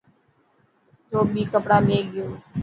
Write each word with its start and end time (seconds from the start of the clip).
ڌوٻي 1.09 1.43
ڪپڙا 1.53 1.77
لي 1.87 1.97
گيو. 2.11 2.27